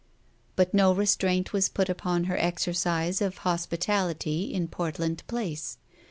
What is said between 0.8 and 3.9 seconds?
restraint was put upon her exercise of hospi